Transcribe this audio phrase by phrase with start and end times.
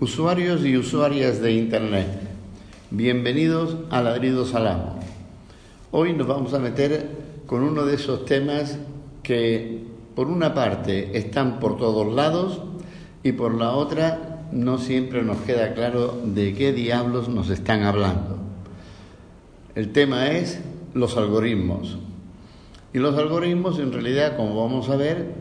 [0.00, 2.06] Usuarios y usuarias de Internet,
[2.90, 4.98] bienvenidos a Ladridos al Amo.
[5.90, 7.10] Hoy nos vamos a meter
[7.44, 8.78] con uno de esos temas
[9.22, 9.84] que
[10.16, 12.62] por una parte están por todos lados
[13.22, 18.38] y por la otra no siempre nos queda claro de qué diablos nos están hablando.
[19.74, 20.62] El tema es
[20.94, 21.98] los algoritmos.
[22.94, 25.34] Y los algoritmos en realidad, como vamos a ver,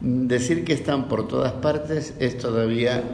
[0.00, 3.04] decir que están por todas partes es todavía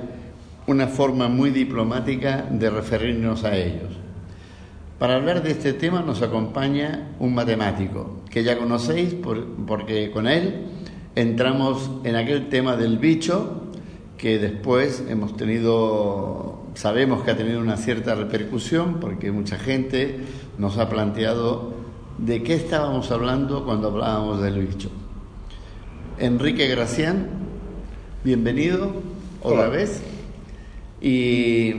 [0.71, 3.90] una forma muy diplomática de referirnos a ellos.
[5.00, 9.17] Para hablar de este tema nos acompaña un matemático que ya conocéis
[9.67, 10.67] porque con él
[11.17, 13.63] entramos en aquel tema del bicho
[14.17, 20.21] que después hemos tenido, sabemos que ha tenido una cierta repercusión porque mucha gente
[20.57, 21.72] nos ha planteado
[22.18, 24.91] de qué estábamos hablando cuando hablábamos del bicho.
[26.18, 27.29] Enrique Gracián,
[28.22, 28.93] bienvenido
[29.43, 30.02] otra vez.
[31.00, 31.72] Y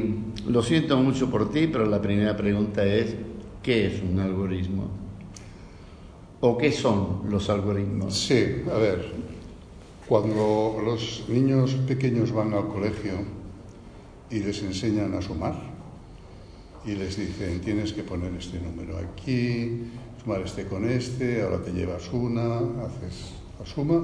[0.47, 3.15] lo siento mucho por ti, pero la primera pregunta es,
[3.61, 4.89] ¿qué es un algoritmo?
[6.39, 8.17] ¿O qué son los algoritmos?
[8.17, 9.13] Sí, a ver,
[10.07, 13.13] cuando los niños pequeños van al colegio
[14.31, 15.55] y les enseñan a sumar
[16.83, 19.83] y les dicen, tienes que poner este número aquí,
[20.23, 24.03] sumar este con este, ahora te llevas una, haces la suma,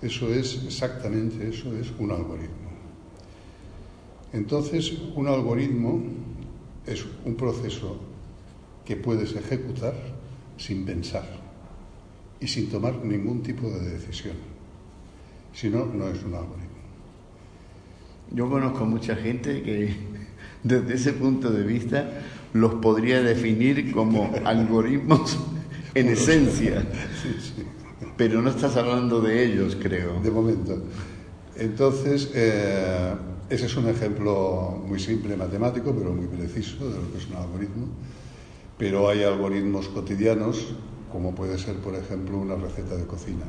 [0.00, 2.67] eso es exactamente, eso es un algoritmo.
[4.32, 6.02] Entonces, un algoritmo
[6.86, 7.96] es un proceso
[8.84, 9.94] que puedes ejecutar
[10.56, 11.26] sin pensar
[12.40, 14.36] y sin tomar ningún tipo de decisión.
[15.52, 16.68] Si no, no es un algoritmo.
[18.30, 19.94] Yo conozco mucha gente que
[20.62, 22.10] desde ese punto de vista
[22.52, 25.38] los podría definir como algoritmos
[25.94, 26.86] en esencia.
[28.16, 30.20] Pero no estás hablando de ellos, creo.
[30.20, 30.82] De momento.
[31.56, 33.14] Entonces, eh,
[33.50, 37.36] ese es un ejemplo muy simple matemático, pero muy preciso de lo que es un
[37.36, 37.86] algoritmo.
[38.76, 40.74] Pero hay algoritmos cotidianos,
[41.10, 43.44] como puede ser, por ejemplo, una receta de cocina.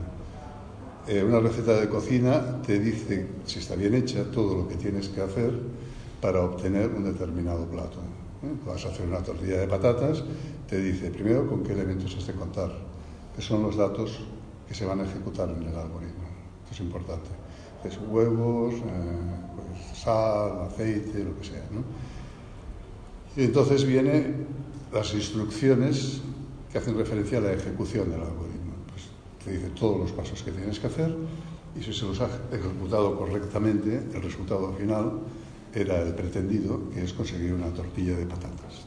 [1.08, 5.10] Eh, una receta de cocina te dice, si está bien hecha, todo lo que tienes
[5.10, 5.52] que hacer
[6.22, 8.00] para obtener un determinado plato.
[8.44, 8.54] ¿Eh?
[8.66, 10.24] Vas a hacer una tortilla de patatas,
[10.68, 12.72] te dice primero con qué elementos has de contar,
[13.36, 14.20] que son los datos
[14.68, 16.24] que se van a ejecutar en el algoritmo.
[16.64, 17.30] Esto es importante.
[17.84, 21.64] Es huevos, eh, sal, aceite, lo que sea.
[21.72, 21.84] ¿no?
[23.36, 24.48] Y entonces vienen
[24.92, 26.22] las instrucciones
[26.72, 28.74] que hacen referencia a la ejecución del algoritmo.
[28.90, 29.06] Pues
[29.44, 31.16] te dice todos los pasos que tienes que hacer
[31.80, 35.20] y si se los ha ejecutado correctamente, el resultado final
[35.74, 38.86] era el pretendido, que es conseguir una tortilla de patatas.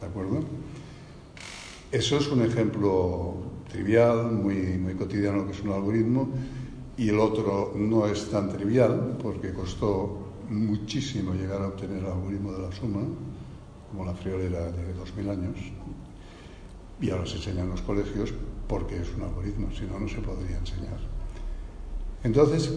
[0.00, 0.40] ¿De acuerdo?
[1.92, 3.36] Eso es un ejemplo
[3.70, 6.28] trivial, muy, muy cotidiano que es un algoritmo,
[6.98, 10.18] y el otro no es tan trivial porque costó
[10.50, 13.02] muchísimo llegar a obtener el algoritmo de la suma,
[13.90, 15.56] como la friolera de 2000 años,
[17.00, 18.34] y ahora se enseña en los colegios
[18.66, 20.98] porque es un algoritmo, si no, no se podría enseñar.
[22.24, 22.74] Entonces,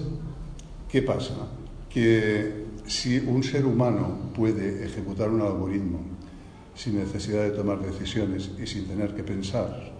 [0.88, 1.34] ¿qué pasa?
[1.90, 6.00] Que si un ser humano puede ejecutar un algoritmo
[6.76, 9.92] sin necesidad de tomar decisiones y sin tener que pensar,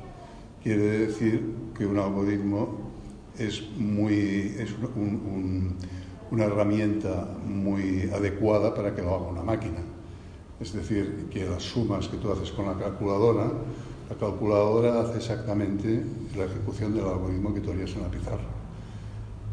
[0.62, 1.44] quiere decir
[1.76, 2.81] que un algoritmo
[3.48, 5.78] es, muy, es un
[6.32, 9.80] una herramienta muy adecuada para que lo haga una máquina.
[10.60, 13.52] Es decir, que las sumas que tú haces con la calculadora,
[14.10, 16.04] la calculadora hace exactamente
[16.38, 18.50] la ejecución del algoritmo que tú harías en la pizarra.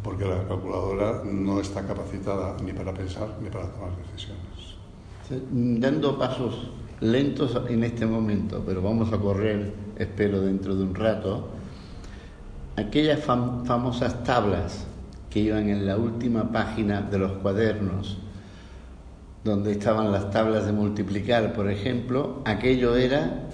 [0.04, 4.78] Porque la calculadora no está capacitada ni para pensar ni para tomar decisiones.
[5.50, 6.70] Dando pasos
[7.00, 11.48] lentos en este momento, pero vamos a correr, espero, dentro de un rato,
[12.78, 14.86] aquellas famosas tablas
[15.30, 18.18] que iban en la última página de los cuadernos,
[19.44, 23.48] donde estaban las tablas de multiplicar, por ejemplo, aquello era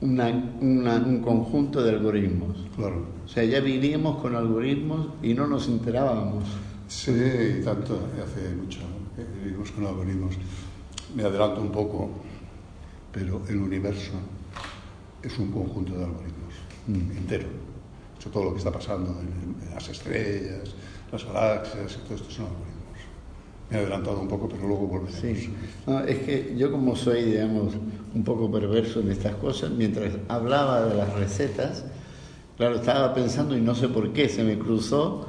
[0.00, 2.56] un conjunto de algoritmos.
[2.76, 3.06] Claro.
[3.24, 6.44] O sea, ya vivíamos con algoritmos y no nos enterábamos.
[6.88, 8.80] Sí, tanto, hace mucho
[9.16, 10.36] que vivimos con algoritmos.
[11.14, 12.10] Me adelanto un poco,
[13.12, 14.12] pero el universo
[15.22, 16.54] es un conjunto de algoritmos,
[16.86, 17.18] mm.
[17.18, 17.61] entero.
[18.22, 20.76] Hecho, todo lo que está pasando en las estrellas,
[21.10, 22.98] las galaxias y todo esto son algoritmos.
[23.68, 25.20] Me he adelantado un poco, pero luego volveremos.
[25.20, 25.50] Sí.
[26.06, 27.74] es que yo como soy, digamos,
[28.14, 31.84] un poco perverso en estas cosas, mientras hablaba de las recetas,
[32.56, 35.26] claro, estaba pensando, y no sé por qué, se me cruzó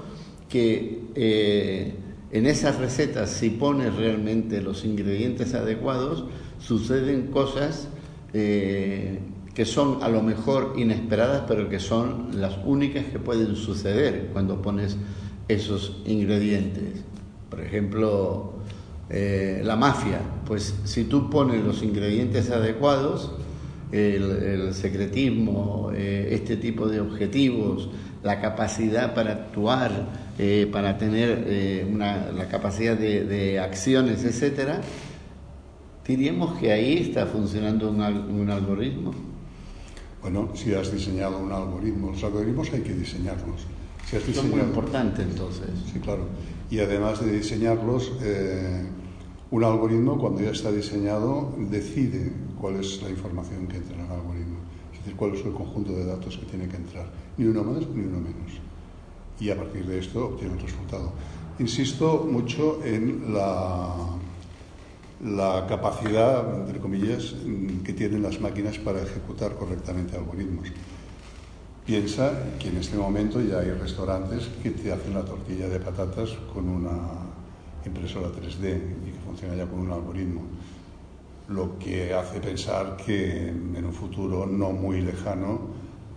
[0.48, 1.96] que eh,
[2.32, 6.26] en esas recetas, si pones realmente los ingredientes adecuados,
[6.60, 7.88] suceden cosas
[8.34, 9.18] eh,
[9.54, 14.62] que son a lo mejor inesperadas, pero que son las únicas que pueden suceder cuando
[14.62, 14.98] pones
[15.48, 17.04] esos ingredientes.
[17.50, 18.54] Por ejemplo,
[19.10, 20.20] eh, la mafia.
[20.46, 23.32] Pues si tú pones los ingredientes adecuados,
[23.92, 27.90] el, secretismo, eh, este tipo de objetivos,
[28.24, 29.92] la capacidad para actuar,
[30.40, 34.82] eh, para tener una, la capacidad de, de, acciones, etcétera,
[36.08, 39.33] diríamos que ahí está funcionando un, un algoritmo.
[40.24, 43.68] Bueno, si has diseñado un algoritmo, los algoritmos hay que diseñarlos.
[44.10, 44.56] Si has diseñado...
[44.56, 45.70] muy importante entonces.
[45.92, 46.24] Sí, claro.
[46.72, 48.86] Y además de diseñarlos, eh,
[49.52, 54.12] un algoritmo cuando ya está diseñado decide cuál es la información que entra en el
[54.12, 54.60] algoritmo,
[54.94, 57.86] es decir, cuál es el conjunto de datos que tiene que entrar, ni uno más
[57.90, 58.54] ni uno menos.
[59.42, 61.12] Y a partir de esto obtiene el resultado.
[61.60, 63.94] Insisto mucho en la
[65.24, 67.34] la capacidad, entre comillas,
[67.84, 70.68] que tienen las máquinas para ejecutar correctamente algoritmos.
[71.86, 76.32] Piensa que en este momento ya hay restaurantes que te hacen la tortilla de patatas
[76.54, 76.98] con una
[77.86, 80.42] impresora 3D y que funciona ya con un algoritmo,
[81.50, 85.60] lo que hace pensar que en un futuro no muy lejano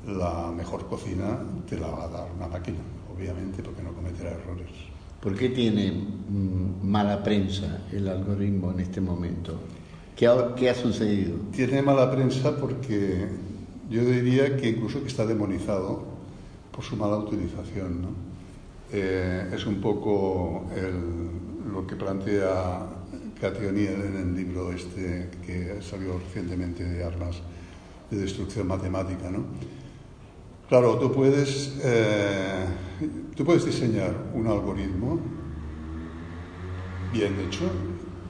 [0.06, 1.38] la mejor cocina
[1.69, 2.79] te la va a dar una máquina,
[3.12, 4.95] obviamente, porque no cometerá errores.
[5.26, 9.58] ¿Por qué tiene mm, mala prensa el algoritmo en este momento?
[10.14, 11.34] ¿Qué ha, sucedido?
[11.50, 13.26] Tiene mala prensa porque
[13.90, 16.05] yo diría que incluso que está demonizado
[16.70, 18.06] por su mala utilización.
[18.93, 20.67] Eh, es un poco
[21.72, 22.87] lo que plantea
[23.40, 27.43] Cathy O'Neill en el libro este que salió recientemente de armas
[28.12, 29.29] de destrucción matemática.
[29.29, 29.40] ¿no?
[30.68, 32.66] Claro, tú puedes, eh,
[33.36, 35.20] tú puedes diseñar un algoritmo
[37.12, 37.70] bien hecho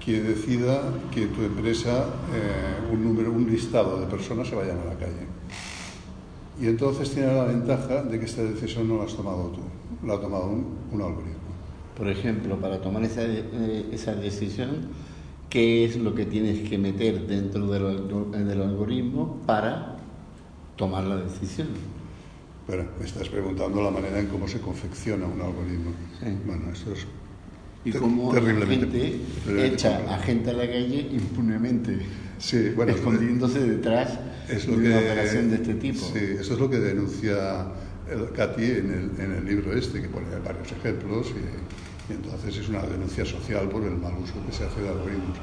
[0.05, 2.05] que decida que tu empresa,
[2.35, 5.27] eh, un número, un listado de personas se vayan a la calle.
[6.61, 10.15] Y entonces tiene la ventaja de que esta decisión no la has tomado tú, la
[10.15, 11.41] ha tomado un, algoritmo.
[11.97, 14.89] Por ejemplo, para tomar esa, eh, esa, decisión,
[15.49, 19.97] ¿qué es lo que tienes que meter dentro del, del algoritmo para
[20.77, 21.96] tomar la decisión?
[22.67, 25.93] Bueno, me estás preguntando la manera en cómo se confecciona un algoritmo.
[26.45, 27.07] Bueno, eso es
[27.87, 31.99] y cómo terriblemente, gente echa a gente a la calle impunemente,
[32.39, 34.19] sí, bueno, escondiéndose detrás
[34.49, 36.01] es de una operación de este tipo.
[36.01, 37.69] Sí, eso es lo que denuncia
[38.35, 42.69] Katy en el, en el libro este, que pone varios ejemplos, y, y, entonces es
[42.69, 45.37] una denuncia social por el mal uso que se hace de algoritmos.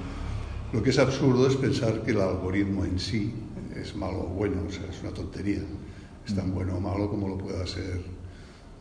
[0.73, 3.33] Lo que es absurdo es pensar que el algoritmo en sí
[3.73, 5.61] es malo o bueno, o sea, es una tontería
[6.25, 8.01] es tan bueno o malo como lo pueda ser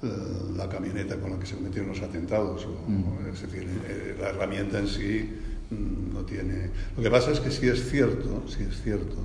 [0.02, 0.08] eh,
[0.56, 2.66] la camioneta con la que se cometieron los atentados.
[2.86, 3.28] Mm.
[3.32, 5.30] Es decir, eh, la herramienta en sí
[5.70, 6.70] mm, no tiene.
[6.96, 9.16] Lo que pasa es que sí es cierto, sí es cierto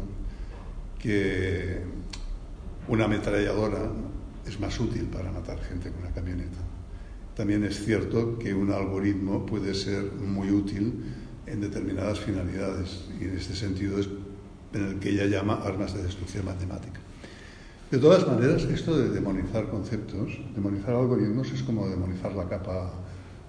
[1.00, 1.82] que
[2.88, 3.92] una ametralladora
[4.48, 6.60] es más útil para matar gente que una camioneta.
[7.36, 11.04] También es cierto que un algoritmo puede ser muy útil
[11.46, 14.10] en determinadas finalidades y en este sentido es
[14.74, 17.00] en el que ella llama armas de destrucción matemática.
[17.90, 22.92] De todas maneras, esto de demonizar conceptos, demonizar algoritmos es como demonizar la capa,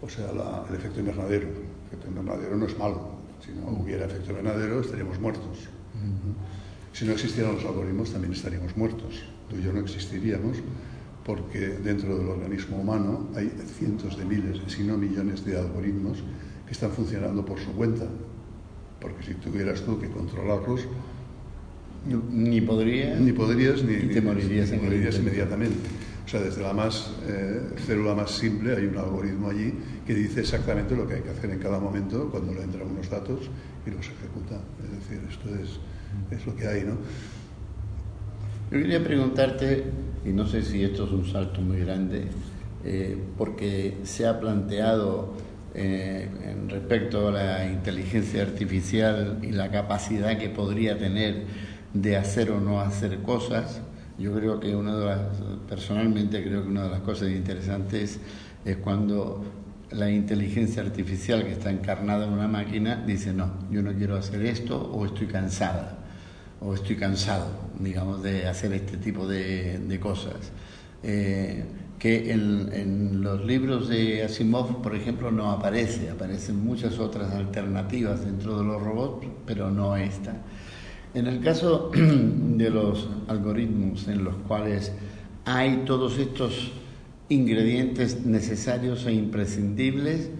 [0.00, 0.30] o sea,
[0.68, 1.48] el efecto invernadero.
[1.48, 3.18] El efecto invernadero no es malo.
[3.44, 5.68] Si no hubiera efecto invernadero estaríamos muertos.
[6.92, 9.24] Si no existieran los algoritmos también estaríamos muertos.
[9.50, 10.58] Tú y yo no existiríamos
[11.24, 16.18] porque dentro del organismo humano hay cientos de miles, si no millones de algoritmos
[16.64, 18.06] que están funcionando por su cuenta.
[19.00, 20.86] Porque si tuvieras tú que controlarlos,
[22.06, 23.20] ni podrías.
[23.20, 25.88] Ni podrías, ni, te morirías, inmediatamente.
[26.24, 29.72] O sea, desde la más eh, célula más simple hay un algoritmo allí
[30.06, 33.08] que dice exactamente lo que hay que hacer en cada momento cuando le entran unos
[33.08, 33.48] datos
[33.86, 34.60] y los ejecuta.
[34.84, 35.80] Es decir, esto es,
[36.38, 36.98] es lo que hay, ¿no?
[38.70, 39.84] Yo quería preguntarte,
[40.26, 42.24] y no sé si esto es un salto muy grande,
[42.84, 45.32] eh, porque se ha planteado
[45.74, 51.44] eh, en respecto a la inteligencia artificial y la capacidad que podría tener
[51.92, 53.80] de hacer o no hacer cosas.
[54.18, 55.20] Yo creo que una de las,
[55.68, 58.20] personalmente creo que una de las cosas interesantes
[58.64, 59.44] es cuando
[59.90, 64.44] la inteligencia artificial que está encarnada en una máquina dice, no, yo no quiero hacer
[64.44, 65.98] esto o estoy cansada
[66.60, 67.46] o estoy cansado,
[67.78, 70.52] digamos, de hacer este tipo de, de cosas.
[71.02, 71.64] Eh,
[71.98, 78.24] que en, en, los libros de Asimov, por ejemplo, no aparece, aparecen muchas otras alternativas
[78.24, 80.34] dentro de los robots, pero no esta.
[81.14, 84.92] En el caso de los algoritmos en los cuales
[85.44, 86.72] hay todos estos
[87.30, 90.30] ingredientes necesarios e imprescindibles,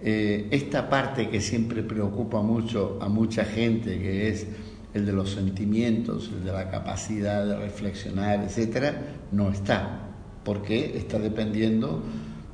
[0.00, 4.46] eh, esta parte que siempre preocupa mucho a mucha gente, que es
[4.94, 10.08] el de los sentimientos, el de la capacidad de reflexionar, etcétera, no está,
[10.44, 12.02] porque está dependiendo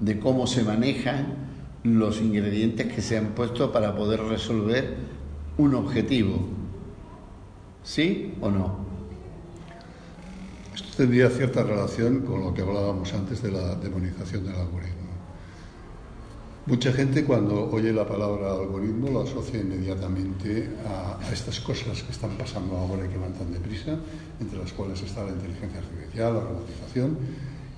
[0.01, 1.27] de cómo se manejan
[1.85, 4.95] los ingredientes que se han puesto para poder resolver
[5.59, 6.64] un objetivo.
[7.85, 8.85] ¿Sí o no?
[10.75, 15.05] Esto tendría cierta relación con lo que hablábamos antes de la demonización del algoritmo.
[16.67, 22.31] Mucha gente cuando oye la palabra algoritmo lo asocia inmediatamente a, estas cosas que están
[22.39, 23.99] pasando ahora y que van tan deprisa,
[24.41, 27.19] entre las cuales está la inteligencia artificial, la robotización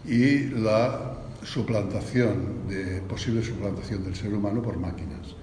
[0.05, 5.35] y la suplantación, de, posible suplantación del ser humano por máquinas.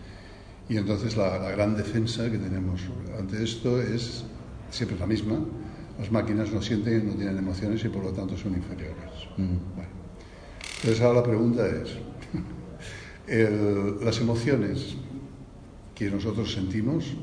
[0.70, 2.80] Y entonces la, gran defensa que tenemos
[3.20, 4.24] ante esto es
[4.74, 5.40] siempre la misma.
[6.00, 9.30] Las máquinas no sienten, no tienen emociones y por lo tanto son inferiores.
[9.38, 9.58] Mm.
[10.78, 11.98] Entonces ahora la pregunta es,
[14.04, 14.96] las emociones
[15.94, 17.16] que nosotros sentimos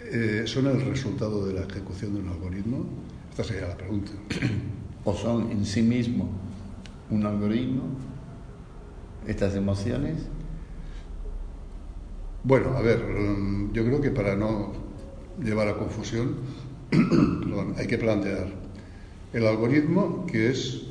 [0.00, 2.86] eh, son el resultado de la ejecución de un algoritmo?
[3.30, 4.12] Esta sería la pregunta.
[5.04, 6.28] ¿O son en sí mismos
[7.10, 7.82] un algoritmo?
[9.26, 10.26] ¿Estas emociones?
[12.42, 14.72] Bueno, a ver, mm, yo creo que para no
[15.42, 16.36] llevar a confusión,
[17.76, 18.48] hay que plantear
[19.32, 20.82] el algoritmo que es,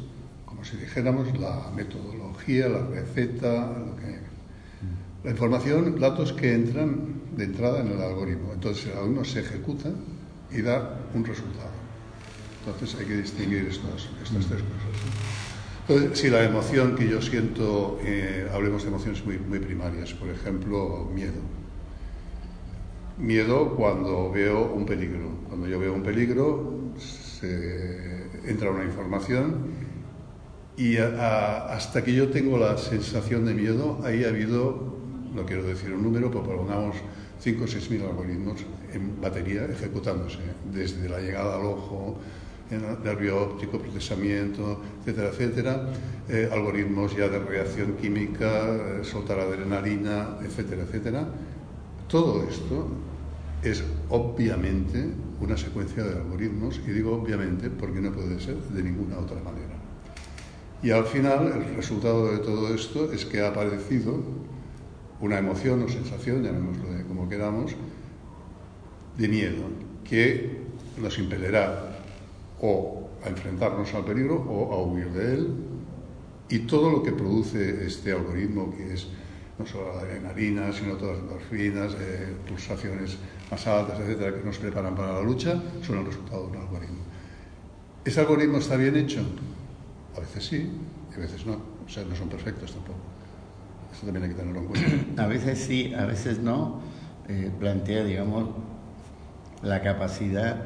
[0.45, 3.71] como si dijéramos, la metodología, la receta,
[5.23, 8.53] la información, datos que entran de entrada en el algoritmo.
[8.53, 9.89] Entonces el algoritmo se ejecuta
[10.51, 11.71] y da un resultado.
[12.65, 15.49] Entonces hay que distinguir estas, estas tres cosas.
[15.87, 20.29] Entonces, si la emoción que yo siento, eh, hablemos de emociones muy, muy primarias, por
[20.29, 21.41] ejemplo, miedo.
[23.19, 25.29] Miedo cuando veo un peligro.
[25.49, 29.67] Cuando yo veo un peligro, se entra una información
[30.77, 34.95] y hasta que yo tengo la sensación de miedo, ahí ha habido,
[35.35, 36.95] no quiero decir un número, pero pongamos
[37.41, 38.61] 5 o 6 mil algoritmos
[38.93, 40.39] en batería ejecutándose,
[40.73, 42.17] desde la llegada al ojo,
[43.03, 45.89] nervio óptico, procesamiento, etcétera, etcétera,
[46.29, 51.27] eh, algoritmos ya de reacción química, eh, soltar adrenalina, etcétera, etcétera.
[52.07, 52.87] Todo esto
[53.63, 55.05] es obviamente
[55.41, 59.75] una secuencia de algoritmos, y digo obviamente porque no puede ser de ninguna otra manera.
[60.81, 64.23] Y al final, el resultado de todo esto es que ha aparecido
[65.19, 67.75] una emoción o sensación, llamémoslo de como queramos,
[69.17, 69.63] de miedo,
[70.07, 70.59] que
[71.01, 71.99] nos impelerá
[72.61, 75.53] o a enfrentarnos al peligro o a huir de él.
[76.47, 79.07] Y todo lo que produce este algoritmo, que es
[79.59, 83.17] no solo la adrenalina, sino todas las endorfinas, eh, pulsaciones
[83.51, 86.99] más altas, etcétera, que nos preparan para la lucha, son el resultado de un algoritmo.
[88.05, 89.21] ¿Ese algoritmo está bien hecho?
[90.15, 90.71] A veces sí,
[91.11, 91.53] y a veces no.
[91.85, 92.99] O sea, no son perfectos tampoco.
[93.91, 95.23] Eso también hay que tenerlo en cuenta.
[95.23, 96.81] A veces sí, a veces no.
[97.27, 98.49] Eh, plantea, digamos,
[99.61, 100.63] la capacidad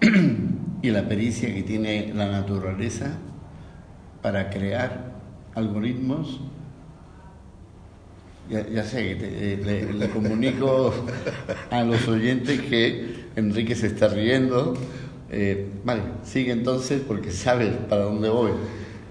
[0.82, 3.18] y la pericia que tiene la naturaleza
[4.22, 5.12] para crear
[5.54, 6.40] algoritmos.
[8.48, 10.94] Ya, sé, eh, le, comunico
[11.70, 14.74] a los oyentes que Enrique se está riendo.
[15.30, 18.52] Eh, vale, sigue entonces porque sabes para dónde voy.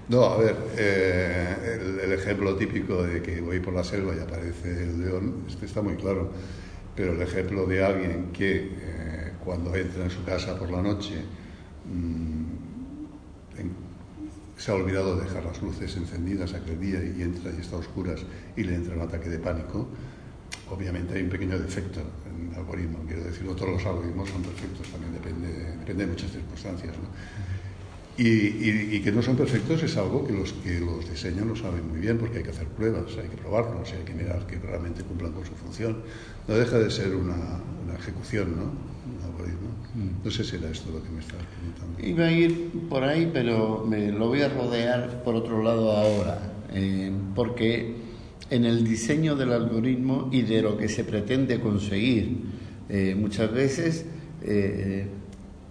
[0.08, 4.84] No, a ver, eh, el, ejemplo típico de que voy por la selva y aparece
[4.84, 6.30] el león, este está muy claro,
[6.94, 8.70] pero el ejemplo de alguien que
[9.44, 11.16] cuando entra en su casa por la noche
[11.86, 12.55] Mm,
[14.56, 17.80] se ha olvidado de dejar las luces encendidas aquel día y entra y está a
[17.80, 18.20] oscuras
[18.56, 19.86] y le entra un ataque de pánico,
[20.70, 22.98] obviamente hay un pequeño defecto en el algoritmo.
[23.06, 25.48] Quiero decir, no todos los algoritmos son perfectos, también depende,
[25.78, 26.94] depende de muchas circunstancias.
[28.18, 32.00] Y, que no son perfectos es algo que los que los diseñan lo saben muy
[32.00, 35.32] bien porque hay que hacer pruebas, hay que probarlos, hay que mirar que realmente cumplan
[35.32, 36.02] con su función.
[36.48, 37.60] No deja de ser una
[37.98, 38.95] ejecución, ¿no?
[39.96, 40.24] Mm.
[40.24, 42.06] No sé si era esto lo que me estabas preguntando.
[42.06, 46.38] Iba a ir por ahí, pero me lo voy a rodear por otro lado ahora,
[46.72, 47.94] eh, porque
[48.50, 52.40] en el diseño del algoritmo y de lo que se pretende conseguir,
[52.88, 54.04] eh, muchas veces
[54.42, 55.06] eh,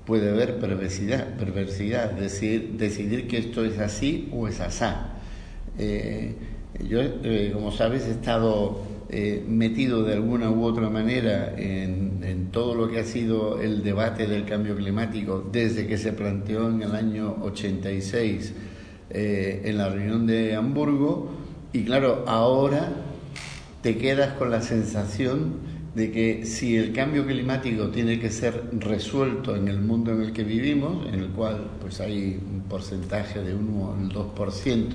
[0.05, 5.11] puede haber perversidad, perversidad, decir, decidir que esto es así o es asá.
[6.89, 6.99] yo,
[7.53, 12.99] como sabes, he estado eh, metido de alguna u otra manera en, todo lo que
[12.99, 18.53] ha sido el debate del cambio climático desde que se planteó en el año 86
[19.09, 21.31] eh, en la reunión de Hamburgo.
[21.73, 22.93] Y claro, ahora
[23.81, 25.55] te quedas con la sensación
[25.95, 30.33] de que si el cambio climático tiene que ser resuelto en el mundo en el
[30.33, 34.85] que vivimos, en el cual pues hay un porcentaje de 1 al 2%,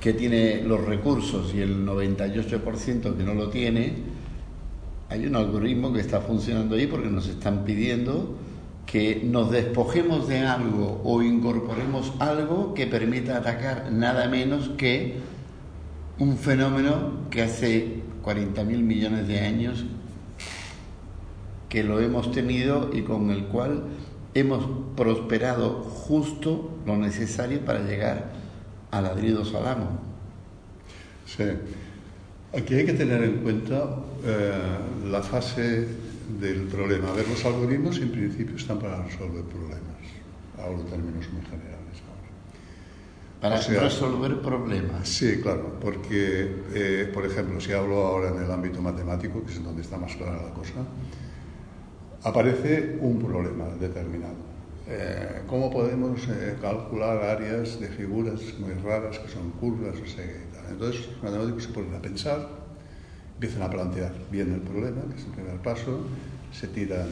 [0.00, 3.92] que tiene los recursos y el 98% que no lo tiene,
[5.10, 8.36] hay un algoritmo que está funcionando ahí porque nos están pidiendo
[8.86, 15.18] que nos despojemos de algo o incorporemos algo que permita atacar nada menos que
[16.18, 19.84] un fenómeno que hace 40 mil millones de años
[21.68, 23.84] que lo hemos tenido y con el cual
[24.34, 24.66] hemos
[24.96, 28.39] prosperado justo lo necesario para llegar
[28.90, 30.00] a ladridos al amo.
[31.26, 31.44] Sí.
[32.56, 34.52] Aquí hay que tener en cuenta eh,
[35.08, 35.86] la fase
[36.40, 37.10] del problema.
[37.10, 40.00] A ver, los algoritmos en principio están para resolver problemas.
[40.58, 41.80] Hablo en términos muy generales.
[43.40, 45.08] Para resolver problemas.
[45.08, 49.64] Sí, claro, porque, eh, por ejemplo, si hablo ahora en el ámbito matemático, que es
[49.64, 50.84] donde está más clara la cosa,
[52.22, 54.49] aparece un problema determinado.
[54.92, 60.68] Eh, ¿Cómo podemos eh, calcular áreas de figuras muy raras que son curvas o?
[60.68, 62.48] Entonces, los matemáticos se ponen a pensar,
[63.34, 66.00] empiezan a plantear bien el problema, que es el primer paso,
[66.52, 67.06] se tiran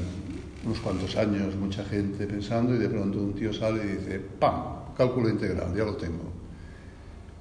[0.64, 4.94] unos cuantos años mucha gente pensando y de pronto un tío sale y dice, ¡pam!
[4.96, 6.32] Cálculo integral, ya lo tengo.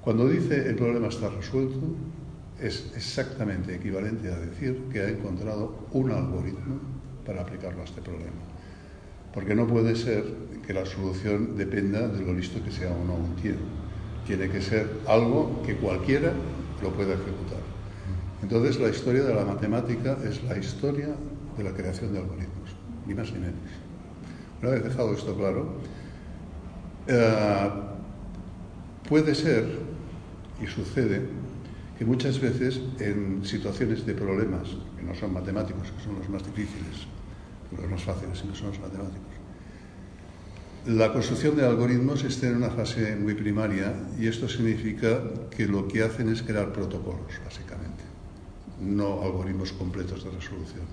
[0.00, 1.80] Cuando dice el problema está resuelto,
[2.60, 6.78] es exactamente equivalente a decir que ha encontrado un algoritmo
[7.26, 8.47] para aplicarlo a este problema.
[9.32, 10.24] Porque no puede ser
[10.66, 13.54] que la solución dependa de lo listo que sea o no un tío.
[14.26, 16.32] Tiene que ser algo que cualquiera
[16.82, 17.60] lo pueda ejecutar.
[18.42, 21.08] Entonces la historia de la matemática es la historia
[21.56, 22.70] de la creación de algoritmos,
[23.06, 23.56] ni más ni menos.
[24.62, 25.72] Una vez dejado esto claro,
[27.06, 27.70] eh,
[29.08, 29.64] puede ser,
[30.62, 31.22] y sucede,
[31.98, 36.44] que muchas veces en situaciones de problemas, que no son matemáticos, que son los más
[36.44, 37.08] difíciles,
[37.76, 39.38] los más fáciles son los matemáticos.
[40.86, 45.20] La construcción de algoritmos está en una fase muy primaria y esto significa
[45.50, 48.04] que lo que hacen es crear protocolos, básicamente,
[48.80, 50.86] no algoritmos completos de resolución.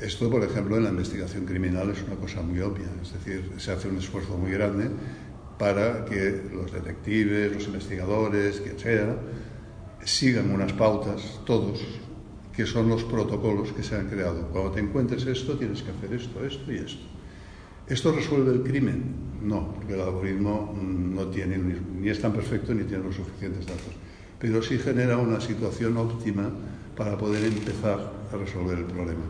[0.00, 3.72] Esto, por ejemplo, en la investigación criminal es una cosa muy obvia, es decir, se
[3.72, 4.90] hace un esfuerzo muy grande
[5.58, 9.16] para que los detectives, los investigadores, quien sea,
[10.04, 11.80] sigan unas pautas, todos,
[12.56, 14.48] que son los protocolos que se han creado.
[14.48, 17.04] Cuando te encuentres esto, tienes que hacer esto, esto y esto.
[17.88, 19.02] ¿Esto resuelve el crimen?
[19.42, 23.92] No, porque el algoritmo no tiene, ni es tan perfecto ni tiene los suficientes datos.
[24.38, 26.50] Pero sí genera una situación óptima
[26.96, 29.24] para poder empezar a resolver el problema.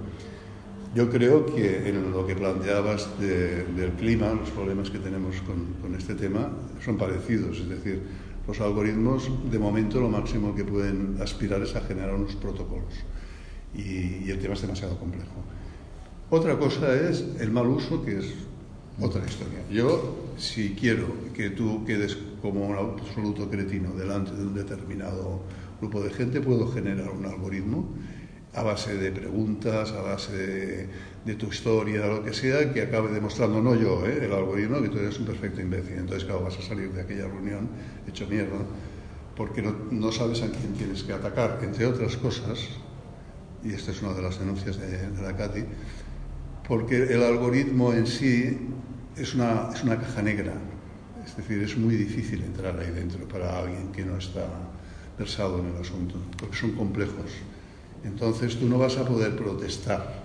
[0.94, 5.94] Yo creo que en lo que planteabas del clima, los problemas que tenemos con, con
[5.98, 6.50] este tema
[6.84, 7.58] son parecidos.
[7.58, 8.02] Es decir,
[8.46, 12.94] los algoritmos, de momento, lo máximo que pueden aspirar es a generar unos protocolos.
[13.74, 15.32] Y, el tema es demasiado complejo.
[16.30, 18.34] Otra cosa es el mal uso, que es
[19.00, 19.60] otra historia.
[19.70, 25.40] Yo, si quiero que tú quedes como un absoluto cretino delante de un determinado
[25.80, 27.88] grupo de gente, puedo generar un algoritmo
[28.54, 30.88] a base de preguntas, a base de,
[31.32, 34.26] tu historia, lo que sea, que acabe demostrando, no yo, ¿eh?
[34.26, 35.94] el algoritmo, que tú eres un perfecto imbécil.
[35.94, 37.70] Entonces, claro, vas a salir de aquella reunión
[38.06, 38.58] hecho mierda,
[39.34, 41.60] porque no, no sabes a quién tienes que atacar.
[41.62, 42.58] Entre otras cosas,
[43.64, 45.64] y esta es una de las denuncias de, de la CATI,
[46.68, 48.58] porque el algoritmo en sí
[49.16, 50.52] es una, es una caja negra.
[51.24, 54.46] Es decir, es muy difícil entrar ahí dentro para alguien que no está
[55.18, 57.30] versado en el asunto, porque son complejos.
[58.04, 60.23] Entonces tú no vas a poder protestar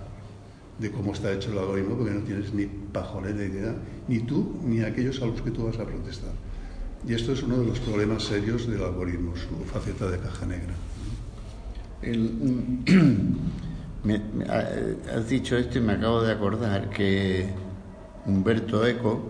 [0.80, 3.74] de cómo está hecho el algoritmo porque no tienes ni pajolera idea,
[4.08, 6.32] ni tú ni aquellos a los que tú vas a protestar.
[7.06, 10.74] Y esto es uno de los problemas serios del algoritmo, su faceta de caja negra.
[15.14, 17.50] has dicho esto y me acabo de acordar que
[18.24, 19.20] Humberto Eco,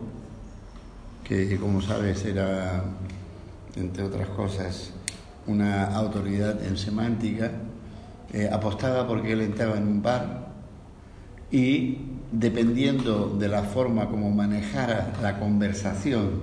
[1.24, 2.84] que como sabes era,
[3.74, 4.92] entre otras cosas,
[5.46, 7.50] una autoridad en semántica,
[8.32, 10.39] eh, apostaba porque él entraba en un bar
[11.50, 11.98] y
[12.32, 16.42] dependiendo de la forma como manejara la conversación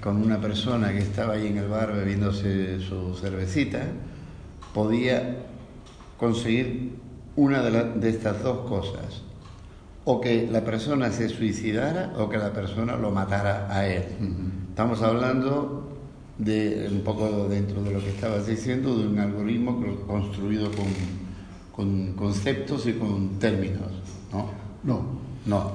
[0.00, 3.82] con una persona que estaba ahí en el bar bebiéndose su cervecita,
[4.72, 5.36] podía
[6.18, 6.92] conseguir
[7.36, 9.22] una de, estas dos cosas,
[10.04, 14.04] o que la persona se suicidara o que la persona lo matara a él.
[14.70, 15.88] Estamos hablando
[16.38, 20.86] de un poco dentro de lo que estabas diciendo, de un algoritmo construido con,
[21.72, 23.92] con conceptos y con términos,
[24.32, 24.50] ¿no?
[24.82, 25.20] No.
[25.46, 25.72] No.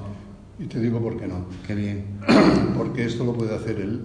[0.58, 1.46] Y te digo por qué no.
[1.66, 2.04] Qué bien.
[2.76, 4.00] Porque esto lo puede hacer él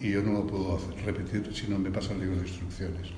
[0.00, 3.08] y yo no lo puedo repetir si no me pasa el libro de instrucciones.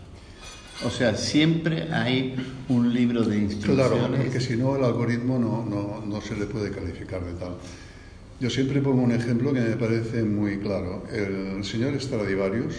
[0.85, 2.35] O sea, siempre hay
[2.69, 3.87] un libro de instrucciones.
[3.87, 7.57] Claro, porque si no el algoritmo no, no, no se le puede calificar de tal.
[8.40, 11.05] Yo siempre pongo un ejemplo que me parece muy claro.
[11.11, 12.75] El señor Stradivarius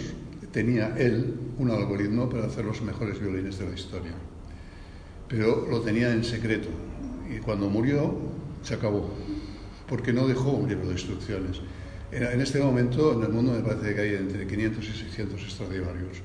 [0.52, 4.12] tenía él un algoritmo para hacer los mejores violines de la historia,
[5.26, 6.68] pero lo tenía en secreto
[7.30, 8.14] y cuando murió
[8.62, 9.10] se acabó,
[9.88, 11.60] porque no dejó un libro de instrucciones.
[12.12, 16.22] En este momento en el mundo me parece que hay entre 500 y 600 Stradivarius.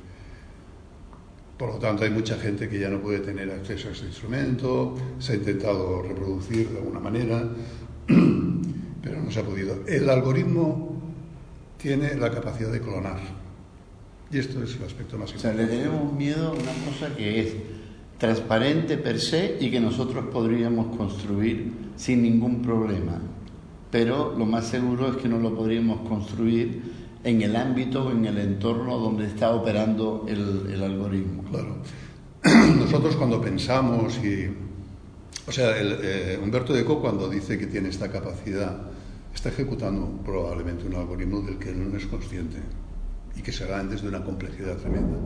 [1.57, 4.95] Por lo tanto, hay mucha gente que ya no puede tener acceso a ese instrumento,
[5.19, 7.43] se ha intentado reproducir de alguna manera,
[8.07, 9.83] pero no se ha podido.
[9.85, 10.99] El algoritmo
[11.77, 13.19] tiene la capacidad de clonar.
[14.31, 15.63] Y esto es el aspecto más importante.
[15.63, 17.53] O sea, le tenemos miedo a una cosa que es
[18.21, 23.19] transparente per se y que nosotros podríamos construir sin ningún problema.
[23.89, 26.83] Pero lo más seguro es que no lo podríamos construir
[27.23, 31.43] en el ámbito o en el entorno donde está operando el, algoritmo.
[31.49, 31.77] Claro.
[32.77, 34.55] Nosotros cuando pensamos y...
[35.47, 38.83] O sea, el, eh, Humberto Eco cuando dice que tiene esta capacidad,
[39.33, 42.57] está ejecutando probablemente un algoritmo del que no es consciente
[43.35, 45.17] y que será antes de una complejidad tremenda.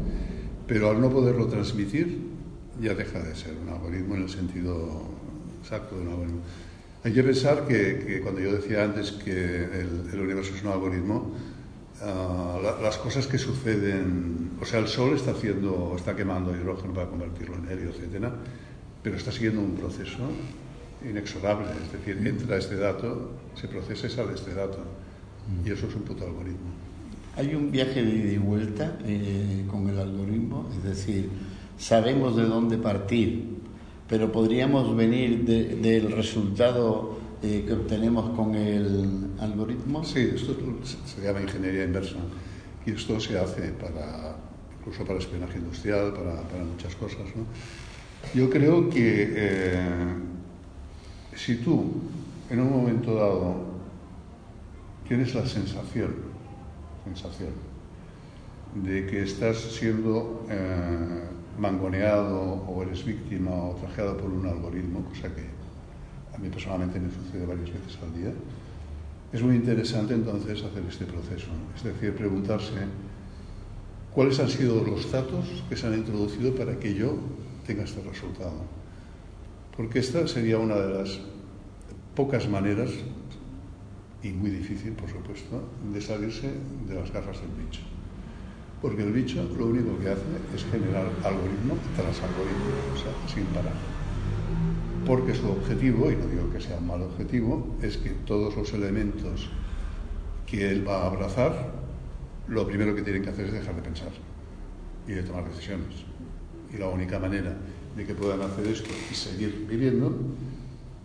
[0.66, 2.35] Pero al no poderlo transmitir,
[2.82, 5.10] ya deja de ser un algoritmo en el sentido
[5.62, 6.42] exacto de un algoritmo.
[7.04, 9.32] Hay que pensar que, cuando yo decía antes que
[10.12, 11.32] el, universo es un algoritmo,
[12.02, 17.08] ah, las cosas que suceden, o sea, el Sol está haciendo, está quemando hidrógeno para
[17.08, 18.34] convertirlo en helio, etcétera,
[19.04, 20.28] pero está siguiendo un proceso
[21.08, 24.80] inexorable, es decir, entra este dato, se procesa y sale este dato,
[25.64, 26.74] y eso es un puto algoritmo.
[27.38, 31.30] Hay un viaje de ida y vuelta eh, con el algoritmo, es decir,
[31.78, 33.56] sabemos de dónde partir,
[34.08, 40.04] pero podríamos venir del resultado eh, que obtenemos con el algoritmo.
[40.04, 42.18] Sí, esto se llama ingeniería inversa
[42.86, 44.36] y esto se hace para
[44.80, 47.26] incluso para espionaje industrial, para, muchas cosas.
[47.36, 47.46] ¿no?
[48.34, 50.14] Yo creo que eh,
[51.36, 51.92] si tú
[52.50, 53.56] en un momento dado
[55.08, 56.14] tienes la sensación,
[57.04, 57.50] sensación
[58.76, 61.24] de que estás siendo eh,
[61.58, 65.46] mangoneado o eres víctima o trajeado por un algoritmo, cosa que
[66.34, 68.34] a mí personalmente me sucede varias veces al día,
[69.32, 72.74] es muy interesante entonces hacer este proceso, es decir, preguntarse
[74.14, 77.18] cuáles han sido los datos que se han introducido para que yo
[77.66, 78.64] tenga este resultado.
[79.76, 81.20] Porque esta sería una de las
[82.16, 82.92] pocas maneras,
[84.24, 85.64] y muy difícil por supuesto,
[85.94, 86.50] de salirse
[86.88, 87.82] de las garras del bicho.
[88.82, 90.24] Porque el bicho lo único que hace
[90.56, 93.74] es generar algoritmo tras algoritmo, o sea, sin parar.
[95.06, 98.74] Porque su objetivo, y no digo que sea un mal objetivo, es que todos los
[98.74, 99.50] elementos
[100.46, 101.72] que él va a abrazar,
[102.48, 104.12] lo primero que tienen que hacer es dejar de pensar
[105.08, 106.06] y de tomar decisiones.
[106.74, 107.56] Y la única manera
[107.96, 110.14] de que puedan hacer esto y seguir viviendo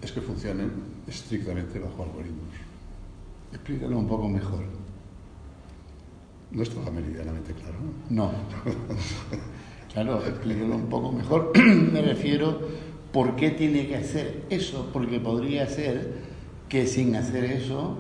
[0.02, 0.70] es que funcionen
[1.06, 2.54] estrictamente bajo algoritmos.
[3.52, 4.79] Explícalo un poco mejor.
[6.52, 7.78] No está meridianamente claro.
[8.08, 8.32] No.
[9.92, 11.52] claro, explíquelo un poco mejor.
[11.92, 12.60] Me refiero,
[13.12, 14.90] ¿por qué tiene que hacer eso?
[14.92, 16.30] Porque podría ser
[16.68, 17.98] que sin hacer eso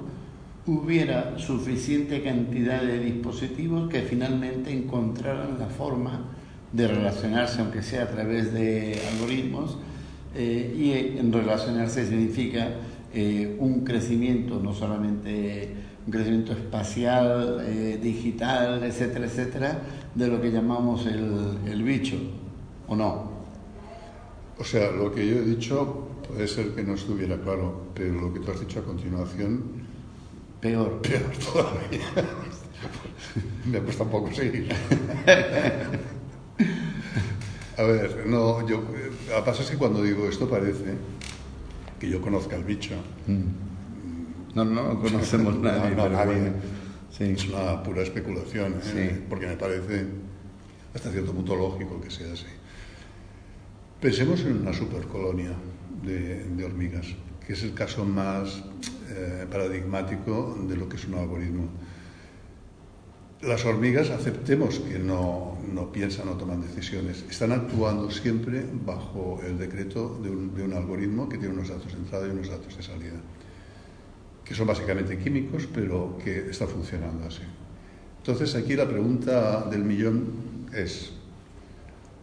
[0.66, 6.20] hubiera suficiente cantidad de dispositivos que finalmente encontraran la forma
[6.72, 9.78] de relacionarse, aunque sea a través de algoritmos,
[10.34, 12.68] eh, y en relacionarse significa
[13.12, 15.74] eh, un crecimiento no solamente
[16.10, 19.80] un crecimiento espacial, eh, digital, etcétera, etcétera,
[20.12, 22.16] de lo que llamamos el, el bicho,
[22.88, 23.30] ¿o no?
[24.58, 28.32] O sea, lo que yo he dicho puede ser que no estuviera claro, pero lo
[28.32, 29.62] que tú has dicho a continuación...
[30.60, 31.00] Peor.
[31.00, 32.00] Peor todavía.
[33.66, 34.68] Me cuesta un poco seguir.
[37.78, 38.82] A ver, no, yo...
[39.28, 40.96] Lo que pasa es que cuando digo esto parece
[42.00, 42.96] que yo conozca al bicho.
[43.28, 43.69] Mm.
[44.54, 45.94] No, no, conocemos nadie.
[45.94, 46.52] nadie.
[47.18, 49.22] Es una pura especulación, ¿eh?
[49.28, 50.06] porque me parece
[50.94, 52.46] hasta cierto punto lógico que sea así.
[54.00, 55.52] Pensemos en una supercolonia
[56.02, 57.06] de, de hormigas,
[57.46, 58.64] que es el caso más
[59.10, 61.68] eh, paradigmático de lo que es un algoritmo.
[63.42, 69.58] Las hormigas, aceptemos que no, no, piensan o toman decisiones, están actuando siempre bajo el
[69.58, 72.76] decreto de un, de un algoritmo que tiene unos datos de entrada y unos datos
[72.76, 73.20] de salida
[74.50, 77.46] que son básicamente químicos, pero que está funcionando así.
[78.18, 81.12] Entonces aquí la pregunta del millón es,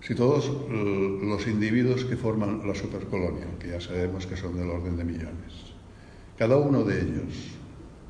[0.02, 4.98] si todos los individuos que forman la supercolonia, que ya sabemos que son del orden
[4.98, 5.72] de millones,
[6.38, 7.32] cada uno de ellos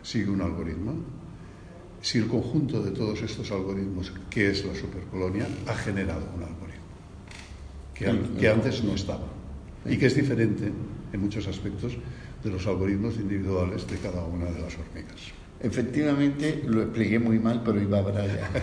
[0.01, 0.95] sigue un algoritmo,
[2.01, 6.89] si el conjunto de todos estos algoritmos, que es la supercolonia, ha generado un algoritmo,
[7.93, 9.27] que, que antes no estaba,
[9.85, 10.71] y que es diferente
[11.13, 11.99] en muchos aspectos
[12.43, 15.33] de los algoritmos individuales de cada una de las hormigas.
[15.59, 18.49] Efectivamente, lo expliqué muy mal, pero iba a allá.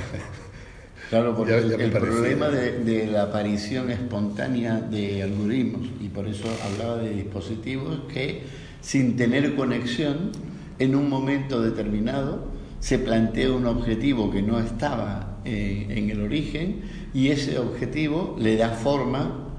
[1.10, 7.10] Claro, porque el, problema de, la aparición espontánea de algoritmos, y por eso hablaba de
[7.10, 8.42] dispositivos que
[8.80, 10.32] sin tener conexión,
[10.78, 12.48] en un momento determinado,
[12.80, 16.82] se plantea un objetivo que no estaba eh, en el origen
[17.14, 19.50] y ese objetivo le da forma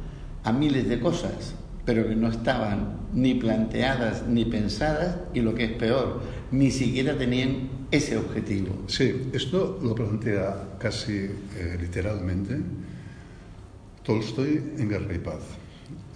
[0.43, 5.65] a miles de cosas, pero que no estaban ni planteadas ni pensadas y lo que
[5.65, 6.21] es peor,
[6.51, 8.83] ni siquiera tenían ese objetivo.
[8.87, 12.57] Sí, esto lo plantea casi eh, literalmente
[14.03, 15.41] Tolstoy en Guerra y Paz.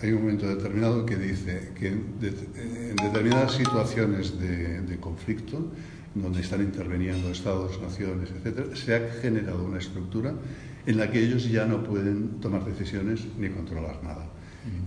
[0.01, 5.71] Hay un momento determinado que dice que en, determinadas situaciones de, de conflicto,
[6.15, 10.33] donde están interviniendo estados, naciones, etc., se ha generado una estructura
[10.85, 14.27] en la que ellos ya no pueden tomar decisiones ni controlar nada.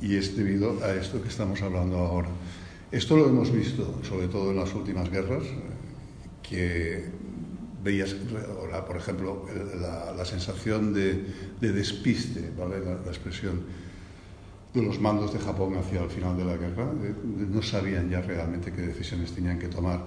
[0.01, 2.29] Y es debido a esto que estamos hablando ahora.
[2.91, 5.45] Esto lo hemos visto, sobre todo en las últimas guerras,
[6.43, 7.05] que
[7.83, 8.15] veías,
[8.87, 9.47] por ejemplo,
[10.17, 11.25] la, sensación de,
[11.61, 12.81] despiste, ¿vale?
[12.81, 13.63] La, expresión
[14.75, 16.87] de los mandos de Japón hacia el final de la guerra.
[17.51, 20.05] no sabían ya realmente qué decisiones tenían que tomar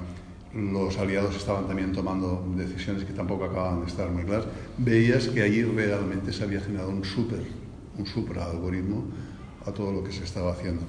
[0.55, 4.45] los aliados estaban también tomando decisiones que tampoco acababan de estar muy claras,
[4.77, 7.43] veías que allí realmente se había generado un super,
[7.97, 9.03] un supra algoritmo
[9.65, 10.81] a todo lo que se estaba haciendo.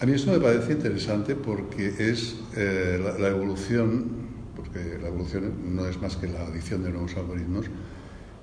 [0.00, 4.06] A mí esto me parece interesante porque es eh, la, evolución,
[4.54, 7.66] porque la evolución no es más que la adición de nuevos algoritmos,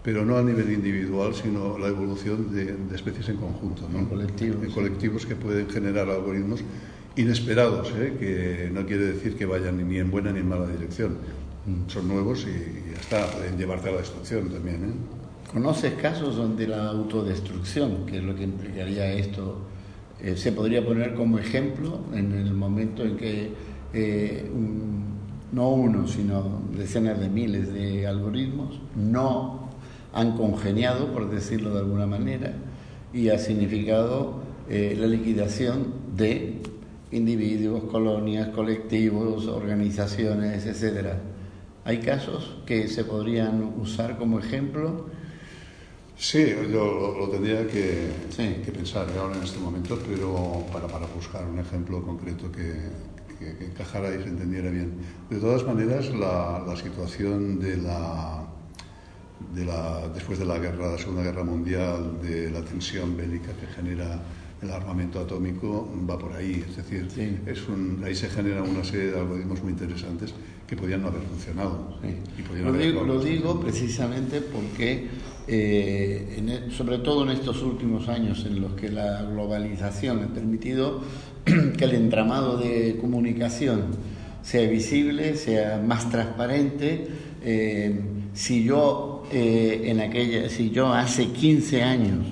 [0.04, 4.08] pero no a nivel individual, sino la evolución de, especies en conjunto, ¿no?
[4.10, 6.62] colectivos, en colectivos que pueden generar algoritmos
[7.16, 8.14] inesperados, ¿eh?
[8.20, 11.18] que no quiere decir que vayan ni en buena ni en mala dirección.
[11.66, 11.90] Mm.
[11.90, 14.84] Son nuevos y ya está, pueden llevarte a la destrucción también.
[14.84, 15.15] ¿eh?
[15.56, 19.60] ¿Conoces casos donde la autodestrucción, que es lo que implicaría esto,
[20.22, 23.54] eh, se podría poner como ejemplo en el momento en que
[25.54, 29.70] no uno, sino decenas de miles de algoritmos no
[30.12, 32.52] han congeniado, por decirlo de alguna manera,
[33.14, 36.60] y ha significado la liquidación de
[37.14, 41.18] individuos, colonias, colectivos, organizaciones, etcétera.
[41.86, 45.06] ¿Hay casos que se podrían usar como ejemplo?
[46.18, 48.10] Sí, yo lo, tendría que,
[48.72, 52.74] pensar ahora en este momento, pero para, para buscar un ejemplo concreto que,
[53.38, 54.94] que, encajara y se entendiera bien.
[55.30, 58.48] De todas maneras, la, la situación de la,
[59.54, 63.68] de la, después de la, guerra, la Segunda Guerra Mundial, de la tensión bélica que
[63.68, 64.20] genera
[64.62, 66.64] el armamento atómico va por ahí.
[66.68, 67.08] Es decir,
[67.46, 70.34] es un, ahí se genera una serie de algoritmos muy interesantes
[70.68, 72.00] que podían no haber funcionado.
[73.06, 75.08] lo, digo, precisamente porque,
[75.48, 81.02] eh, e, sobre todo en estos últimos años en los que la globalización ha permitido
[81.46, 83.84] que el entramado de comunicación
[84.42, 87.08] sea visible, sea más transparente,
[87.44, 88.00] eh,
[88.34, 92.26] si yo eh, en aquella, si yo hace 15 años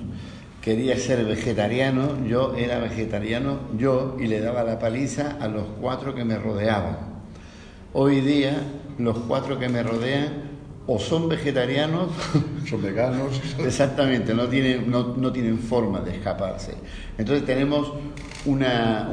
[0.60, 6.14] quería ser vegetariano, yo era vegetariano yo y le daba la paliza a los cuatro
[6.14, 6.96] que me rodeaban.
[7.92, 8.56] Hoy día
[8.98, 10.53] los cuatro que me rodean
[10.86, 12.10] o son vegetarianos,
[12.68, 13.40] son veganos.
[13.58, 16.74] Exactamente, no tienen, no, tienen forma de escaparse.
[17.18, 17.92] Entonces tenemos
[18.44, 19.08] una,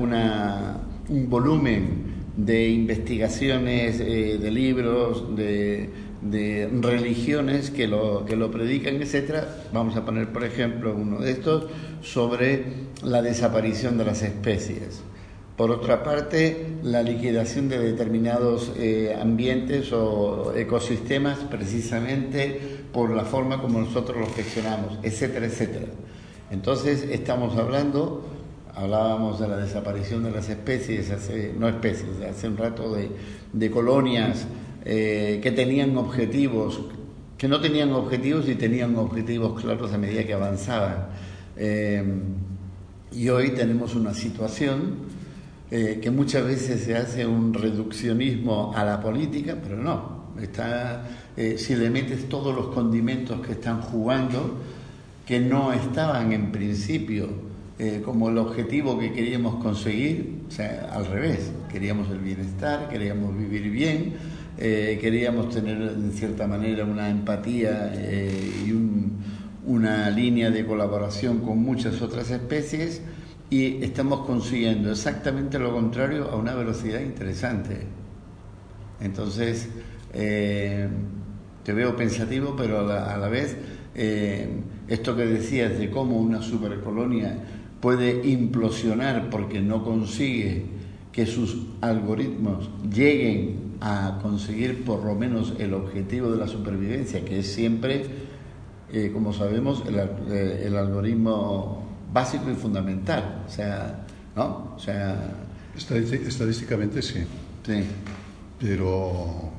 [1.10, 5.90] un volumen de investigaciones, eh, de libros, de,
[6.22, 9.64] de religiones que lo, que lo predican, etcétera.
[9.74, 11.66] Vamos a poner, por ejemplo, uno de estos
[12.02, 12.66] sobre
[13.04, 15.02] la desaparición de las especies.
[15.62, 22.60] Por otra parte, la liquidación de determinados eh, ambientes o ecosistemas precisamente
[22.92, 25.86] por la forma como nosotros los gestionamos, etcétera, etcétera.
[26.50, 28.26] Entonces, estamos hablando,
[28.74, 33.12] hablábamos de la desaparición de las especies, hace, no especies, hace un rato de,
[33.54, 34.48] de colonias
[34.84, 36.82] eh, que tenían objetivos,
[37.38, 41.10] que no tenían objetivos y tenían objetivos claros a medida que avanzaban.
[41.56, 42.04] Eh,
[43.12, 45.21] y hoy tenemos una situación
[45.72, 50.22] eh, que muchas veces se hace un reduccionismo a la política, pero no.
[50.42, 51.04] Está,
[51.58, 54.58] si le metes todos los condimentos que están jugando,
[55.26, 57.28] que no estaban en principio
[58.04, 63.70] como el objetivo que queríamos conseguir, o sea, al revés, queríamos el bienestar, queríamos vivir
[63.70, 64.14] bien,
[64.58, 68.74] eh, queríamos tener en cierta manera una empatía eh, y
[69.66, 73.02] una línea de colaboración con muchas otras especies
[73.52, 77.82] y estamos consiguiendo exactamente lo contrario a una velocidad interesante.
[79.00, 79.70] Entonces,
[80.14, 80.88] eh,
[81.64, 83.56] te veo pensativo, pero a la, vez,
[83.94, 87.38] esto que decías de cómo una supercolonia
[87.80, 90.66] puede implosionar porque no consigue
[91.12, 97.40] que sus algoritmos lleguen a conseguir por lo menos el objetivo de la supervivencia, que
[97.40, 98.06] es siempre,
[98.94, 103.44] eh, como sabemos, eh, el, algoritmo básico y fundamental.
[103.48, 104.74] O sea, ¿no?
[104.76, 105.34] O sea...
[105.76, 107.24] Estadísticamente sí.
[107.66, 107.84] Sí.
[108.60, 109.52] Pero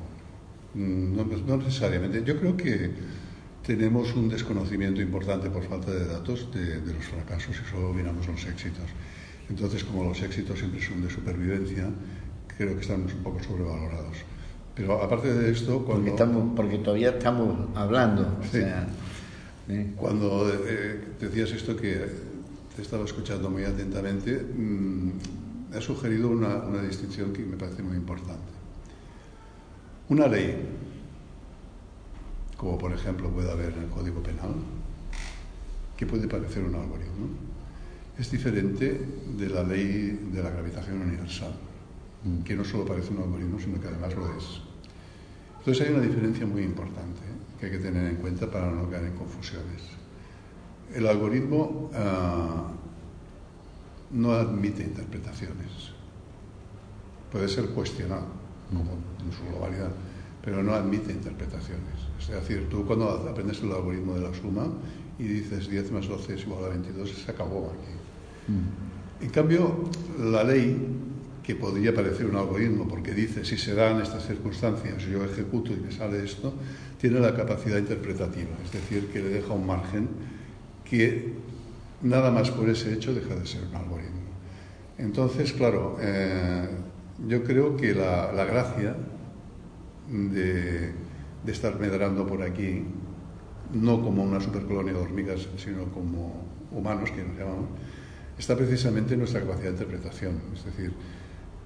[0.73, 1.15] Mm,
[1.47, 2.23] no, necesariamente.
[2.23, 2.91] Yo creo que
[3.65, 8.45] tenemos un desconocimiento importante por falta de datos de, los fracasos y solo miramos los
[8.45, 8.85] éxitos.
[9.49, 11.89] Entonces, como los éxitos siempre son de supervivencia,
[12.57, 14.17] creo que estamos un poco sobrevalorados.
[14.75, 16.05] Pero aparte de esto, cuando...
[16.05, 18.39] Porque, estamos, porque todavía estamos hablando.
[19.95, 22.32] Cuando eh, decías esto que
[22.75, 25.11] te estaba escuchando muy atentamente, mm,
[25.79, 28.53] sugerido una, una distinción que me parece muy importante.
[30.09, 30.55] Una ley,
[32.57, 34.53] como por ejemplo puede haber en el Código Penal,
[35.97, 37.27] que puede parecer un algoritmo,
[38.17, 39.01] es diferente
[39.37, 41.53] de la ley de la gravitación universal,
[42.45, 44.61] que no solo parece un algoritmo, sino que además lo es.
[45.59, 47.21] Entonces hay una diferencia muy importante
[47.59, 50.02] que hay que tener en cuenta para no caer en confusiones.
[50.93, 52.71] El algoritmo ah,
[54.11, 55.91] no admite interpretaciones,
[57.31, 58.27] puede ser cuestionado
[58.69, 59.91] como en su globalidad,
[60.43, 61.93] pero no admite interpretaciones.
[62.19, 64.67] Es decir, tú cuando aprendes el algoritmo de la suma
[65.19, 68.51] y dices 10 más 12 es igual a 22, se acabó aquí.
[68.51, 69.23] Mm.
[69.23, 70.77] En cambio, la ley
[71.43, 75.75] que podría parecer un algoritmo, porque dice, si se dan estas circunstancias, yo ejecuto y
[75.75, 76.53] me sale esto,
[76.99, 80.07] tiene la capacidad interpretativa, es decir, que le deja un margen
[80.93, 81.33] que
[82.03, 84.21] nada más por ese hecho deja de ser un algoritmo.
[84.99, 86.67] Entonces, claro, eh,
[87.27, 88.95] yo creo que la, gracia
[90.07, 90.91] de,
[91.43, 92.85] de, estar medrando por aquí,
[93.73, 97.69] no como una supercolonia de hormigas, sino como humanos, que nos llamamos,
[98.37, 100.41] está precisamente en nuestra capacidad de interpretación.
[100.53, 100.93] Es decir,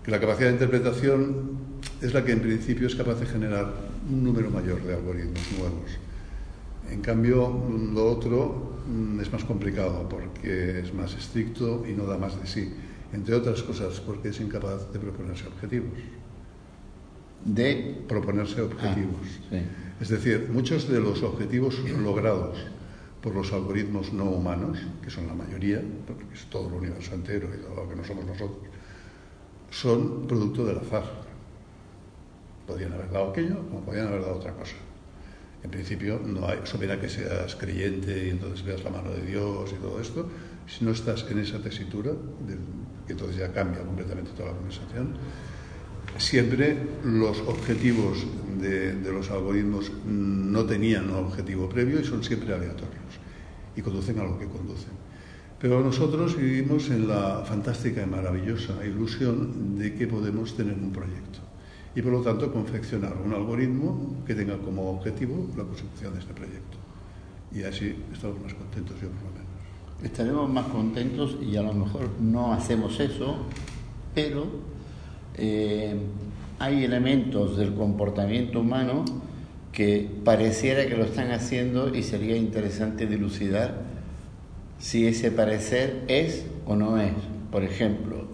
[0.04, 1.58] que la capacidad de interpretación
[2.02, 3.74] es la que en principio es capaz de generar
[4.10, 6.07] un número mayor de algoritmos nuevos.
[6.92, 7.52] En cambio,
[7.94, 12.48] lo otro mm, es más complicado porque es más estricto y no da más de
[12.48, 12.74] sí.
[13.14, 15.98] Entre otras cosas, porque es incapaz de proponerse objetivos.
[17.46, 19.42] De proponerse objetivos.
[19.52, 19.58] Ah,
[20.02, 22.58] es decir, muchos de los objetivos logrados
[23.22, 27.50] por los algoritmos no humanos, que son la mayoría, porque es todo el universo entero
[27.54, 28.60] y todo lo que no somos nosotros,
[29.72, 31.04] son producto del azar.
[32.68, 34.76] Podrían haber dado aquello como podrían haber dado otra cosa.
[35.64, 39.74] En principio, no hay, supera que seas creyente y entonces veas la mano de Dios
[39.74, 40.30] y todo esto.
[40.68, 42.12] Si no estás en esa tesitura,
[43.06, 45.16] que entonces ya cambia completamente toda la conversación,
[46.18, 48.26] siempre los objetivos
[48.60, 53.20] de, de, los algoritmos no tenían un objetivo previo y son siempre aleatorios
[53.76, 54.92] y conducen a lo que conducen.
[55.60, 61.47] Pero nosotros vivimos en la fantástica y maravillosa ilusión de que podemos tener un proyecto
[61.98, 66.32] y por lo tanto confeccionar un algoritmo que tenga como objetivo la consecución de este
[66.32, 66.78] proyecto.
[67.52, 70.04] Y así estamos más contentos, yo por lo menos.
[70.04, 73.38] Estaremos más contentos y a lo mejor no hacemos eso,
[74.14, 74.46] pero
[75.34, 75.96] eh,
[76.60, 79.04] hay elementos del comportamiento humano
[79.72, 83.82] que pareciera que lo están haciendo y sería interesante dilucidar
[84.78, 87.14] si ese parecer es o no es.
[87.52, 88.28] Por ejemplo,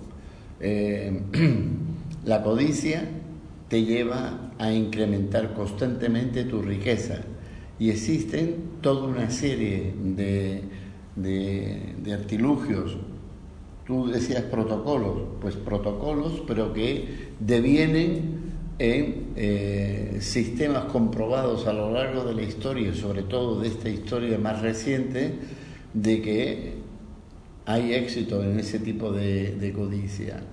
[0.59, 1.21] eh,
[2.25, 3.07] la codicia
[3.73, 7.21] te lleva a incrementar constantemente tu riqueza
[7.79, 10.61] y existen toda una serie de,
[11.15, 12.95] de, artilugios.
[13.87, 18.43] Tú decías protocolos, pues protocolos, pero que devienen
[18.77, 24.37] en eh, sistemas comprobados a lo largo de la historia, sobre todo de esta historia
[24.37, 25.33] más reciente,
[25.95, 26.73] de que
[27.65, 30.43] hay éxito en ese tipo de, codicia.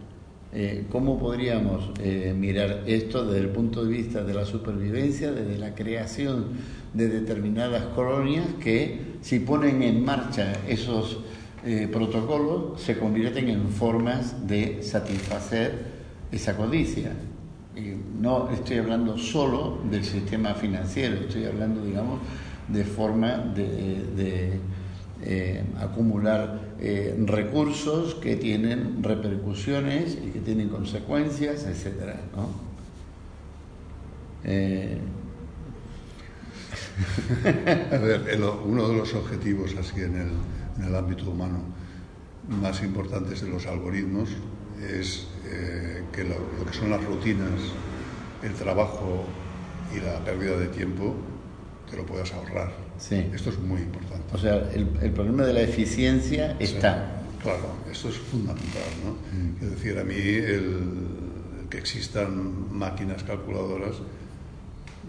[0.52, 5.56] Eh, ¿Cómo podríamos eh, mirar esto desde el punto de vista de la supervivencia, desde
[5.58, 6.46] la creación
[6.92, 11.20] de determinadas colonias que si ponen en marcha esos
[11.64, 15.84] eh, protocolos se convierten en formas de satisfacer
[16.32, 17.12] esa codicia?
[18.20, 22.18] No estoy hablando solo del sistema financiero, estoy hablando, digamos,
[22.66, 24.58] de forma de
[25.78, 32.14] acumular eh, recursos que tienen repercusiones y que tienen consecuencias, etc.
[34.44, 34.98] Eh,
[37.92, 40.16] A ver, uno de los objetivos así en
[40.82, 41.60] el, ámbito humano
[42.48, 44.30] más importantes de los algoritmos
[44.80, 45.26] es
[46.12, 47.60] que lo, lo que son las rutinas,
[48.42, 49.26] el trabajo
[49.94, 51.14] y la pérdida de tiempo
[51.90, 52.89] te lo puedas ahorrar.
[53.08, 54.24] Esto es muy importante.
[54.32, 57.22] O sea, el, problema de la eficiencia está.
[57.42, 58.82] claro, esto es fundamental.
[59.04, 59.12] ¿no?
[59.12, 59.64] Mm.
[59.64, 63.96] Es decir, a mí el, que existan máquinas calculadoras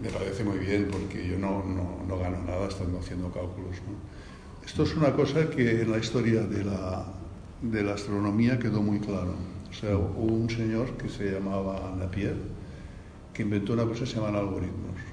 [0.02, 3.76] me parece muy bien porque yo no, no, gano nada estando haciendo cálculos.
[3.86, 4.66] ¿no?
[4.66, 7.04] Esto es una cosa que en la historia de la,
[7.60, 9.34] de la astronomía quedó muy claro.
[9.70, 12.36] O sea, hubo un señor que se llamaba Napier
[13.32, 15.11] que inventó una cosa que se llaman algoritmos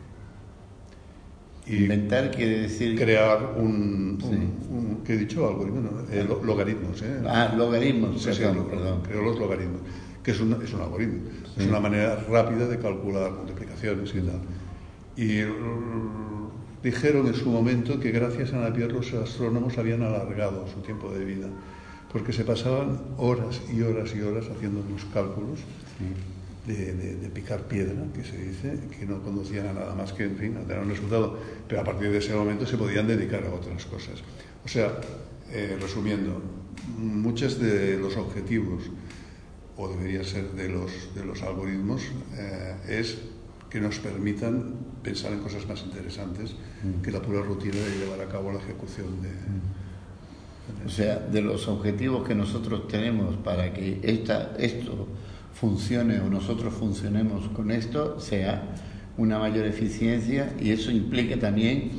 [1.69, 2.97] Inventar quiere decir...
[2.97, 5.47] Crear un, un, ¿qué he dicho?
[5.47, 7.01] Algoritmo, no, eh, logaritmos.
[7.01, 7.21] ¿eh?
[7.27, 9.01] Ah, logaritmos, sí, perdón, sí, perdón.
[9.07, 9.81] Creo los logaritmos,
[10.23, 11.19] que es un, es un algoritmo.
[11.57, 14.39] Es una manera rápida de calcular multiplicaciones y tal.
[15.15, 15.41] Y
[16.81, 21.25] dijeron en su momento que gracias a Napier los astrónomos habían alargado su tiempo de
[21.25, 21.47] vida,
[22.11, 25.59] porque se pasaban horas y horas y horas haciendo unos cálculos
[26.75, 30.37] de, de, picar piedra, que se dice, que no conducían a nada más que, en
[30.37, 33.53] fin, a tener un resultado, pero a partir de ese momento se podían dedicar a
[33.53, 34.19] otras cosas.
[34.63, 34.99] O sea,
[35.51, 36.41] eh, resumiendo,
[36.97, 38.83] muchos de los objetivos,
[39.77, 42.01] o debería ser de los, de los algoritmos,
[42.37, 43.17] eh, es
[43.69, 47.01] que nos permitan pensar en cosas más interesantes Mm.
[47.01, 49.29] que la pura rutina de llevar a cabo la ejecución de...
[50.85, 55.07] O sea, de los objetivos que nosotros tenemos para que esta, esto
[55.59, 58.63] funcione o nosotros funcionemos con esto, sea
[59.17, 61.91] una mayor eficiencia y eso implica también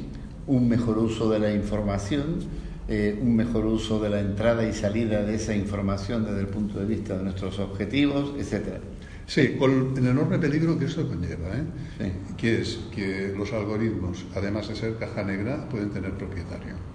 [0.46, 2.38] un mejor uso de la información,
[2.88, 6.78] eh, un mejor uso de la entrada y salida de esa información desde el punto
[6.78, 8.80] de vista de nuestros objetivos, etcétera.
[9.26, 11.62] Sí, con el enorme peligro que esto conlleva, ¿eh?
[11.98, 12.12] Sí.
[12.36, 16.89] que es que los algoritmos, además de ser caja negra, pueden tener propietario.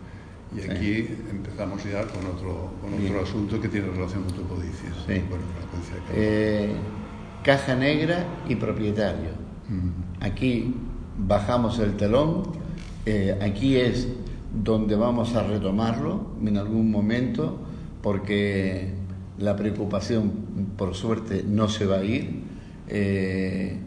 [0.56, 0.70] Y Sí.
[0.72, 3.12] aquí empezamos ya con otro, con Bien.
[3.12, 4.90] otro asunto que tiene relación con tu codicia.
[5.06, 5.22] Sí.
[5.30, 5.44] Bueno,
[6.14, 6.70] Eh,
[7.44, 9.32] caja negra y propietario.
[9.70, 10.24] Mm.
[10.24, 10.74] Aquí
[11.18, 12.44] bajamos el telón,
[13.06, 14.08] eh, aquí es
[14.64, 17.60] donde vamos a retomarlo en algún momento,
[18.02, 18.94] porque
[19.38, 20.32] la preocupación,
[20.78, 22.42] por suerte, no se va a ir,
[22.88, 23.78] eh,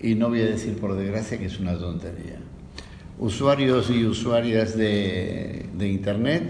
[0.00, 2.35] y no voy a decir por desgracia que es una tontería.
[3.18, 6.42] Usuarios y usuarias de, de Internet,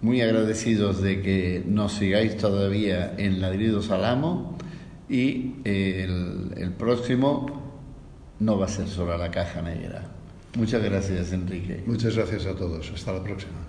[0.00, 4.58] muy agradecidos de que nos sigáis todavía en Ladridos al Amo
[5.08, 7.62] y el, el próximo
[8.40, 10.10] no va a ser solo la caja negra.
[10.56, 11.82] Muchas gracias, Enrique.
[11.86, 12.90] Muchas gracias a todos.
[12.92, 13.61] Hasta la próxima.